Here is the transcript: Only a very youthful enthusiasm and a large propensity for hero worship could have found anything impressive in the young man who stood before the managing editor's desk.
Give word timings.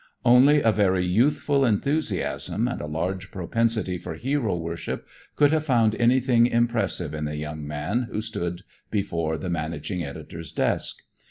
Only 0.25 0.63
a 0.63 0.71
very 0.71 1.05
youthful 1.05 1.63
enthusiasm 1.63 2.67
and 2.67 2.81
a 2.81 2.87
large 2.87 3.29
propensity 3.29 3.99
for 3.99 4.15
hero 4.15 4.57
worship 4.57 5.05
could 5.35 5.51
have 5.51 5.63
found 5.65 5.93
anything 5.95 6.47
impressive 6.47 7.13
in 7.13 7.25
the 7.25 7.35
young 7.35 7.67
man 7.67 8.07
who 8.11 8.19
stood 8.19 8.63
before 8.89 9.37
the 9.37 9.51
managing 9.51 10.03
editor's 10.03 10.51
desk. 10.51 11.03